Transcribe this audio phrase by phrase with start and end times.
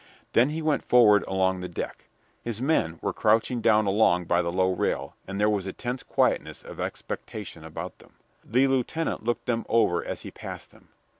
[0.33, 2.09] Then he went forward along the deck.
[2.41, 6.01] His men were crouching down along by the low rail, and there was a tense
[6.01, 8.13] quietness of expectation about them.
[8.43, 10.87] The lieutenant looked them over as he passed them.